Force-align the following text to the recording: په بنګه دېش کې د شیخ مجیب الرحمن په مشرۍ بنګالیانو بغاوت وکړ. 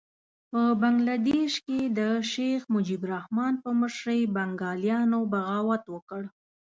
په 0.51 0.61
بنګه 0.81 1.15
دېش 1.29 1.53
کې 1.65 1.79
د 1.97 1.99
شیخ 2.31 2.61
مجیب 2.73 3.01
الرحمن 3.05 3.53
په 3.63 3.69
مشرۍ 3.81 4.21
بنګالیانو 4.35 5.19
بغاوت 5.31 5.83
وکړ. 5.93 6.23